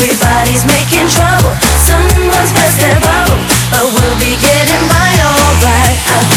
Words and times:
everybody's 0.00 0.64
making 0.64 1.06
trouble. 1.08 1.52
Someone's 1.84 2.52
burst 2.56 2.80
their 2.80 2.98
bubble, 3.00 3.36
but 3.70 3.84
we'll 3.84 4.18
be 4.18 4.32
getting 4.40 4.88
by 4.88 5.12
alright. 5.20 6.29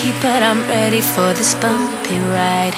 shaky, 0.00 0.12
but 0.20 0.42
I'm 0.42 0.60
ready 0.68 1.00
for 1.00 1.32
this 1.34 1.54
bumpy 1.54 2.18
ride. 2.18 2.74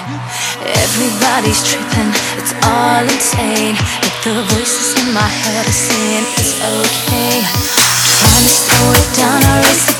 Everybody's 0.65 1.62
tripping, 1.65 2.11
it's 2.39 2.55
all 2.65 3.03
insane. 3.03 3.77
But 4.01 4.15
the 4.25 4.34
voices 4.55 4.95
in 5.03 5.15
my 5.15 5.20
head 5.20 5.67
are 5.67 5.73
saying 5.73 6.25
it's 6.39 6.59
okay. 6.62 7.43
Trying 8.19 8.47
to 8.47 8.55
slow 8.62 8.93
it 8.93 9.09
down, 9.17 9.43
I 9.43 9.59
race 9.62 9.92